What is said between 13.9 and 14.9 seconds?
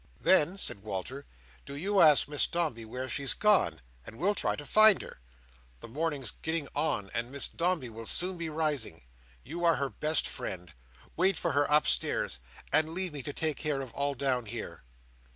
all down here."